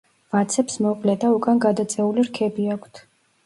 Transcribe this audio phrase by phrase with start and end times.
[0.35, 3.07] ვაცებს მოკლე და უკან გადაწეული რქები აქვთ.